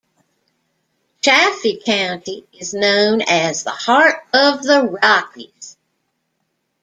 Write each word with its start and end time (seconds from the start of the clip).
Chaffee 1.21 1.79
County 1.85 2.47
is 2.59 2.73
known 2.73 3.21
as 3.21 3.63
the 3.63 3.69
"Heart 3.69 4.15
of 4.33 4.63
the 4.63 4.81
Rockies". 4.99 5.77